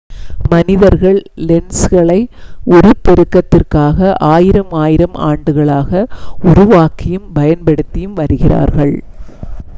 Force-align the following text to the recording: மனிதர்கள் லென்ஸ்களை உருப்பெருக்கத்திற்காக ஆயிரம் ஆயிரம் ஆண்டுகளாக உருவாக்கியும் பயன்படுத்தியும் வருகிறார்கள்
மனிதர்கள் 0.51 1.17
லென்ஸ்களை 1.47 2.17
உருப்பெருக்கத்திற்காக 2.71 3.99
ஆயிரம் 4.31 4.73
ஆயிரம் 4.81 5.15
ஆண்டுகளாக 5.29 6.03
உருவாக்கியும் 6.49 7.29
பயன்படுத்தியும் 7.33 8.19
வருகிறார்கள் 8.21 8.95